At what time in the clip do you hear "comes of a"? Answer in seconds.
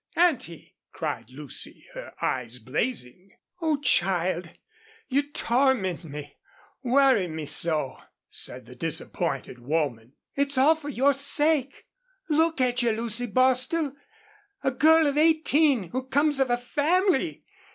16.07-16.57